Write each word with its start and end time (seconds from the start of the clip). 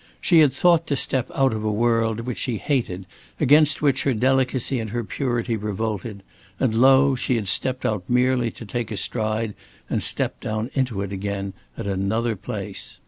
She 0.19 0.39
had 0.39 0.51
thought 0.51 0.87
to 0.87 0.95
step 0.95 1.29
out 1.35 1.53
of 1.53 1.63
a 1.63 1.71
world 1.71 2.21
which 2.21 2.39
she 2.39 2.57
hated, 2.57 3.05
against 3.39 3.83
which 3.83 4.01
her 4.01 4.15
delicacy 4.15 4.79
and 4.79 4.89
her 4.89 5.03
purity 5.03 5.55
revolted, 5.55 6.23
and 6.59 6.73
lo! 6.73 7.13
she 7.13 7.35
had 7.35 7.47
stepped 7.47 7.85
out 7.85 8.05
merely 8.09 8.49
to 8.49 8.65
take 8.65 8.89
a 8.89 8.97
stride 8.97 9.53
and 9.91 10.01
step 10.01 10.39
down 10.39 10.71
into 10.73 11.01
it 11.01 11.11
again 11.11 11.53
at 11.77 11.85
another 11.85 12.35
place. 12.35 12.97